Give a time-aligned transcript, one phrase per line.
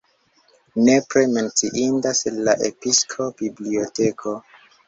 [0.85, 4.39] Nepre menciindas la episkopa biblioteko.